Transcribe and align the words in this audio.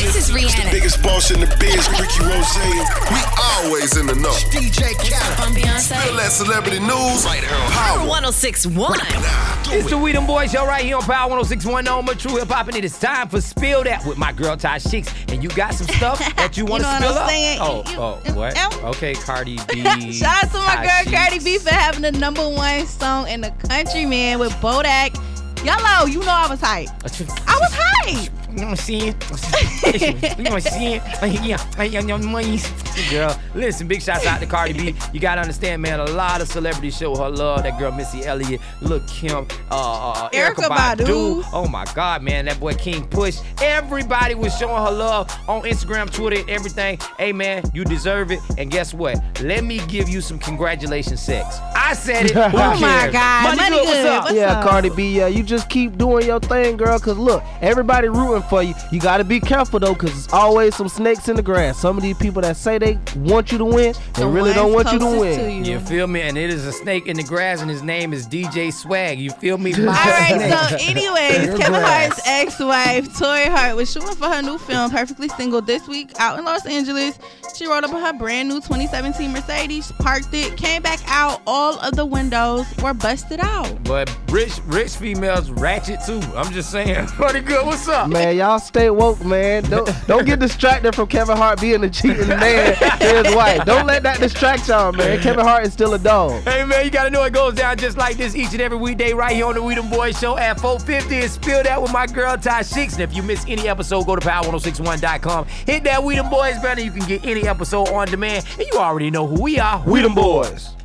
This 0.00 0.16
is 0.16 0.30
Rihanna. 0.34 0.64
The 0.64 0.70
biggest 0.70 1.02
boss 1.02 1.30
in 1.30 1.40
the 1.40 1.46
biz, 1.60 1.88
Rick 1.90 2.08
Ross. 2.24 2.56
We 3.12 3.20
always 3.68 3.96
in 3.96 4.06
the 4.06 4.14
know. 4.14 4.32
DJ 4.50 4.94
Khaled. 4.96 5.38
I'm 5.38 5.54
Beyonce. 5.54 6.00
Spill 6.00 6.16
that 6.16 6.32
celebrity 6.32 6.78
news. 6.80 7.24
Right 7.26 7.40
here 7.44 7.54
on 7.54 7.70
Power 7.70 7.98
Power. 7.98 8.08
1061. 8.08 8.98
It's 9.72 9.90
the 9.90 9.98
We 9.98 10.12
Them 10.12 10.26
Boys 10.26 10.52
Show 10.52 10.66
right 10.66 10.84
here 10.84 10.96
on 10.96 11.02
Power 11.02 11.28
1061 11.30 11.86
on 11.88 12.04
my 12.06 12.14
True 12.14 12.36
Hip 12.36 12.48
Hop, 12.48 12.68
and 12.68 12.76
it 12.76 12.84
is 12.84 12.98
time 12.98 13.28
for 13.28 13.40
Spill 13.42 13.84
That 13.84 14.04
with 14.06 14.16
my 14.16 14.32
girl 14.32 14.56
Ty 14.56 14.78
Sheeks. 14.78 15.12
And 15.28 15.42
you 15.42 15.50
got 15.50 15.74
some 15.74 15.86
stuff 15.88 16.18
that 16.36 16.56
you 16.56 16.64
want 16.64 16.82
know 16.82 16.88
to 16.98 17.04
what 17.04 17.04
spill 17.04 17.18
I'm 17.18 17.22
up? 17.22 17.28
saying? 17.30 17.58
Oh, 17.60 17.84
You- 17.92 18.32
oh, 18.32 18.34
what? 18.38 18.56
um, 18.58 18.84
Okay, 18.94 19.12
Cardi 19.14 19.58
B. 19.68 20.12
Shout 20.12 20.44
out 20.44 20.50
to 20.50 20.58
my 20.58 20.76
Ty 20.86 21.04
girl 21.04 21.12
Cardi 21.12 21.38
B 21.40 21.58
for 21.58 21.74
having 21.74 22.02
the 22.02 22.12
number 22.12 22.48
one 22.48 22.86
song 22.86 23.28
in 23.28 23.42
the 23.42 23.50
country, 23.68 24.06
man, 24.06 24.38
with 24.38 24.52
Bodak. 24.54 25.14
Yellow, 25.64 26.06
you 26.06 26.20
know 26.20 26.26
I 26.32 26.46
was 26.48 26.60
hype. 26.60 26.88
I 26.88 27.58
was 27.60 27.70
hype. 27.76 28.32
You 28.50 28.56
know 28.56 28.64
what 28.64 28.70
I'm 28.70 28.76
saying? 28.76 29.14
you 30.36 30.42
know 30.44 30.50
what 30.50 30.52
I'm 30.52 30.60
saying? 30.60 31.02
Yeah, 31.22 31.62
yeah, 31.82 32.00
yeah, 32.00 32.16
money. 32.16 32.58
Girl, 33.10 33.38
listen, 33.54 33.86
big 33.86 34.02
shouts 34.02 34.26
out 34.26 34.40
to 34.40 34.46
Cardi 34.46 34.72
B. 34.72 34.94
You 35.12 35.20
gotta 35.20 35.40
understand, 35.40 35.82
man, 35.82 36.00
a 36.00 36.06
lot 36.06 36.40
of 36.40 36.48
celebrities 36.48 36.96
show 36.96 37.14
her 37.16 37.28
love. 37.28 37.62
That 37.62 37.78
girl 37.78 37.92
Missy 37.92 38.24
Elliott, 38.24 38.60
Lil 38.80 39.00
Kim, 39.06 39.46
uh, 39.70 40.22
uh, 40.22 40.28
Erica, 40.32 40.62
Erykah 40.62 40.96
Badu. 40.96 41.44
Oh 41.52 41.68
my 41.68 41.84
God, 41.94 42.22
man, 42.22 42.46
that 42.46 42.58
boy 42.60 42.74
King 42.74 43.06
Push. 43.06 43.38
Everybody 43.62 44.34
was 44.34 44.56
showing 44.56 44.82
her 44.84 44.90
love 44.90 45.30
on 45.48 45.62
Instagram, 45.62 46.12
Twitter, 46.12 46.40
and 46.40 46.50
everything. 46.50 46.98
Hey, 47.18 47.32
man, 47.32 47.62
you 47.72 47.84
deserve 47.84 48.30
it. 48.32 48.40
And 48.58 48.70
guess 48.70 48.92
what? 48.92 49.18
Let 49.40 49.64
me 49.64 49.78
give 49.86 50.08
you 50.08 50.20
some 50.20 50.38
congratulations, 50.38 51.20
sex. 51.22 51.58
I 51.74 51.94
said 51.94 52.26
it. 52.26 52.36
Oh 52.60 52.78
my? 52.80 53.08
God, 53.10 53.56
Money, 53.56 53.70
Money 53.70 53.86
good. 53.86 53.99
What's 54.02 54.10
up? 54.10 54.24
What's 54.24 54.36
yeah, 54.36 54.58
up? 54.58 54.68
Cardi 54.68 54.90
B, 54.90 55.16
yeah, 55.16 55.26
you 55.26 55.42
just 55.42 55.68
keep 55.68 55.96
doing 55.98 56.26
your 56.26 56.40
thing, 56.40 56.76
girl. 56.76 56.98
Cause 56.98 57.18
look, 57.18 57.42
everybody 57.60 58.08
rooting 58.08 58.42
for 58.48 58.62
you. 58.62 58.74
You 58.90 59.00
gotta 59.00 59.24
be 59.24 59.40
careful 59.40 59.78
though, 59.80 59.94
cause 59.94 60.10
it's 60.10 60.32
always 60.32 60.74
some 60.74 60.88
snakes 60.88 61.28
in 61.28 61.36
the 61.36 61.42
grass. 61.42 61.78
Some 61.78 61.96
of 61.96 62.02
these 62.02 62.16
people 62.16 62.42
that 62.42 62.56
say 62.56 62.78
they 62.78 62.98
want 63.16 63.52
you 63.52 63.58
to 63.58 63.64
win, 63.64 63.94
they 64.14 64.22
The 64.22 64.28
really 64.28 64.52
don't 64.52 64.72
want 64.72 64.92
you 64.92 64.98
to 64.98 65.04
closest 65.04 65.40
win. 65.40 65.64
you. 65.64 65.72
You 65.72 65.80
feel 65.80 66.06
me? 66.06 66.22
And 66.22 66.36
it 66.38 66.50
is 66.50 66.66
a 66.66 66.72
snake 66.72 67.06
in 67.06 67.16
the 67.16 67.22
grass, 67.22 67.60
and 67.60 67.70
his 67.70 67.82
name 67.82 68.12
is 68.12 68.26
DJ 68.26 68.72
Swag. 68.72 69.18
You 69.18 69.30
feel 69.30 69.58
me? 69.58 69.72
All 69.78 69.86
right, 69.86 70.68
so 70.70 70.76
anyways, 70.80 71.58
Kevin. 71.58 71.80
Hart's 71.82 72.20
ex-wife, 72.26 73.08
Torrei 73.18 73.48
Hart, 73.48 73.76
was 73.76 73.90
shooting 73.90 74.14
for 74.14 74.28
her 74.28 74.42
new 74.42 74.58
film, 74.58 74.90
Perfectly 74.90 75.28
Single, 75.28 75.60
this 75.60 75.86
week 75.88 76.10
out 76.18 76.38
in 76.38 76.44
Los 76.44 76.66
Angeles. 76.66 77.18
She 77.56 77.66
rode 77.66 77.84
up 77.84 77.90
in 77.90 77.96
her 77.98 78.12
brand 78.12 78.48
new 78.48 78.56
2017 78.56 79.32
Mercedes, 79.32 79.92
parked 79.92 80.32
it, 80.32 80.56
came 80.56 80.82
back 80.82 81.00
out. 81.06 81.42
All 81.46 81.78
of 81.80 81.96
the 81.96 82.06
windows 82.06 82.66
were 82.82 82.94
busted 82.94 83.40
out. 83.40 83.88
But 83.90 84.16
rich, 84.30 84.60
rich 84.66 84.94
females 84.94 85.50
ratchet 85.50 85.98
too. 86.06 86.20
I'm 86.36 86.52
just 86.52 86.70
saying. 86.70 87.06
Pretty 87.08 87.40
good. 87.40 87.66
What's 87.66 87.88
up? 87.88 88.08
Man, 88.08 88.36
y'all 88.36 88.60
stay 88.60 88.88
woke, 88.88 89.24
man. 89.24 89.64
Don't 89.64 89.92
don't 90.06 90.24
get 90.24 90.38
distracted 90.38 90.94
from 90.94 91.08
Kevin 91.08 91.36
Hart 91.36 91.60
being 91.60 91.82
a 91.82 91.90
cheating 91.90 92.28
man 92.28 92.76
to 92.76 93.24
his 93.24 93.34
wife. 93.34 93.64
Don't 93.64 93.88
let 93.88 94.04
that 94.04 94.20
distract 94.20 94.68
y'all, 94.68 94.92
man. 94.92 95.18
Kevin 95.18 95.44
Hart 95.44 95.66
is 95.66 95.72
still 95.72 95.92
a 95.94 95.98
dog. 95.98 96.44
Hey 96.44 96.64
man, 96.64 96.84
you 96.84 96.92
gotta 96.92 97.10
know 97.10 97.24
it 97.24 97.32
goes 97.32 97.54
down 97.54 97.78
just 97.78 97.98
like 97.98 98.16
this 98.16 98.36
each 98.36 98.52
and 98.52 98.60
every 98.60 98.78
weekday 98.78 99.12
right 99.12 99.34
here 99.34 99.46
on 99.46 99.54
the 99.54 99.62
We 99.62 99.74
Them 99.74 99.90
Boys 99.90 100.16
Show 100.20 100.38
at 100.38 100.58
4:50 100.58 101.22
and 101.22 101.28
spill 101.28 101.64
that 101.64 101.82
with 101.82 101.92
my 101.92 102.06
girl 102.06 102.36
Ty 102.36 102.62
Sheeks. 102.62 102.92
And 102.92 103.02
if 103.02 103.12
you 103.12 103.24
miss 103.24 103.44
any 103.48 103.66
episode, 103.66 104.06
go 104.06 104.14
to 104.14 104.24
power1061.com. 104.24 105.46
Hit 105.66 105.82
that 105.82 106.04
We 106.04 106.14
Them 106.14 106.30
Boys 106.30 106.60
banner. 106.60 106.80
You 106.80 106.92
can 106.92 107.08
get 107.08 107.26
any 107.26 107.48
episode 107.48 107.88
on 107.88 108.06
demand. 108.06 108.46
And 108.56 108.68
you 108.72 108.78
already 108.78 109.10
know 109.10 109.26
who 109.26 109.42
we 109.42 109.58
are. 109.58 109.82
We 109.84 110.00
Them 110.00 110.14
Boys. 110.14 110.76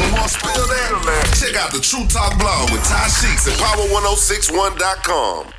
For 0.00 0.10
more 0.16 0.28
Spill 0.28 0.66
That, 0.66 0.89
check 1.50 1.60
out 1.60 1.72
the 1.72 1.80
True 1.80 2.06
Talk 2.06 2.38
blog 2.38 2.70
with 2.70 2.84
Ty 2.84 3.08
Sheeks 3.08 3.48
at 3.48 3.54
power1061.com. 3.54 5.52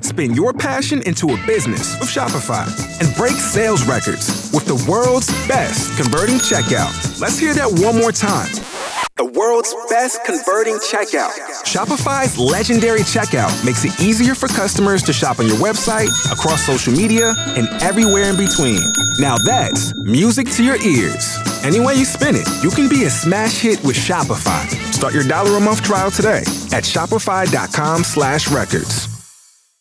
Spin 0.00 0.34
your 0.34 0.52
passion 0.52 1.02
into 1.02 1.30
a 1.30 1.46
business 1.46 1.98
with 1.98 2.08
Shopify 2.08 2.66
and 3.00 3.14
break 3.16 3.32
sales 3.32 3.84
records 3.86 4.50
with 4.52 4.66
the 4.66 4.84
world's 4.90 5.28
best 5.48 5.96
converting 5.96 6.36
checkout. 6.36 7.20
Let's 7.20 7.38
hear 7.38 7.54
that 7.54 7.70
one 7.80 7.96
more 7.96 8.12
time. 8.12 8.50
The 9.16 9.24
world's 9.24 9.74
best 9.88 10.24
converting 10.24 10.74
checkout. 10.76 11.32
Shopify's 11.64 12.38
legendary 12.38 13.00
checkout 13.00 13.64
makes 13.64 13.84
it 13.84 13.98
easier 14.00 14.34
for 14.34 14.48
customers 14.48 15.02
to 15.04 15.12
shop 15.12 15.38
on 15.38 15.46
your 15.46 15.56
website, 15.56 16.08
across 16.32 16.64
social 16.66 16.92
media, 16.92 17.34
and 17.56 17.68
everywhere 17.82 18.30
in 18.30 18.36
between. 18.36 18.80
Now 19.18 19.38
that's 19.38 19.94
music 20.04 20.50
to 20.52 20.64
your 20.64 20.76
ears. 20.82 21.51
Any 21.64 21.78
way 21.78 21.94
you 21.94 22.04
spin 22.04 22.34
it, 22.34 22.48
you 22.62 22.70
can 22.70 22.88
be 22.88 23.04
a 23.04 23.10
smash 23.10 23.60
hit 23.60 23.82
with 23.84 23.94
Shopify. 23.96 24.68
Start 24.92 25.14
your 25.14 25.22
dollar 25.22 25.56
a 25.56 25.60
month 25.60 25.82
trial 25.82 26.10
today 26.10 26.42
at 26.72 26.82
shopify.com 26.84 28.02
slash 28.02 28.50
records. 28.50 29.11